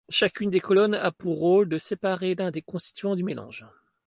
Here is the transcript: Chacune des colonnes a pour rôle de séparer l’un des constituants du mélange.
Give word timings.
Chacune 0.09 0.49
des 0.49 0.61
colonnes 0.61 0.95
a 0.95 1.11
pour 1.11 1.37
rôle 1.37 1.69
de 1.69 1.77
séparer 1.77 2.33
l’un 2.33 2.49
des 2.49 2.63
constituants 2.63 3.15
du 3.15 3.23
mélange. 3.23 3.67